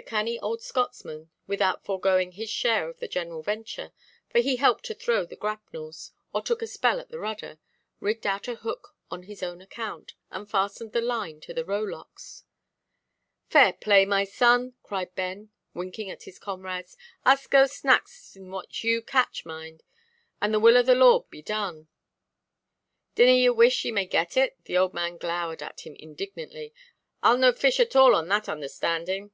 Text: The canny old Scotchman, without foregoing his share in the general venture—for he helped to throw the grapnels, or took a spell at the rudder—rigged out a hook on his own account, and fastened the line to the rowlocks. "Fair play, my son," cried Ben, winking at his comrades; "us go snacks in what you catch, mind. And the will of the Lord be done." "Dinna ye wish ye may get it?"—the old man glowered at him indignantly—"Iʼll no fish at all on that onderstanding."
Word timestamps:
The 0.00 0.06
canny 0.06 0.38
old 0.40 0.62
Scotchman, 0.62 1.28
without 1.46 1.84
foregoing 1.84 2.32
his 2.32 2.48
share 2.48 2.88
in 2.90 2.96
the 3.00 3.06
general 3.06 3.42
venture—for 3.42 4.38
he 4.38 4.56
helped 4.56 4.86
to 4.86 4.94
throw 4.94 5.26
the 5.26 5.36
grapnels, 5.36 6.12
or 6.32 6.40
took 6.40 6.62
a 6.62 6.66
spell 6.66 7.00
at 7.00 7.10
the 7.10 7.18
rudder—rigged 7.18 8.26
out 8.26 8.48
a 8.48 8.54
hook 8.54 8.96
on 9.10 9.24
his 9.24 9.42
own 9.42 9.60
account, 9.60 10.14
and 10.30 10.50
fastened 10.50 10.92
the 10.92 11.02
line 11.02 11.38
to 11.42 11.52
the 11.52 11.66
rowlocks. 11.66 12.44
"Fair 13.50 13.74
play, 13.74 14.06
my 14.06 14.24
son," 14.24 14.72
cried 14.82 15.14
Ben, 15.14 15.50
winking 15.74 16.08
at 16.08 16.22
his 16.22 16.38
comrades; 16.38 16.96
"us 17.26 17.46
go 17.46 17.66
snacks 17.66 18.34
in 18.34 18.50
what 18.50 18.82
you 18.82 19.02
catch, 19.02 19.44
mind. 19.44 19.82
And 20.40 20.54
the 20.54 20.60
will 20.60 20.78
of 20.78 20.86
the 20.86 20.94
Lord 20.94 21.28
be 21.28 21.42
done." 21.42 21.88
"Dinna 23.14 23.32
ye 23.32 23.50
wish 23.50 23.84
ye 23.84 23.92
may 23.92 24.06
get 24.06 24.34
it?"—the 24.38 24.78
old 24.78 24.94
man 24.94 25.18
glowered 25.18 25.62
at 25.62 25.80
him 25.82 25.94
indignantly—"Iʼll 25.96 27.38
no 27.38 27.52
fish 27.52 27.78
at 27.78 27.94
all 27.94 28.14
on 28.14 28.28
that 28.28 28.48
onderstanding." 28.48 29.32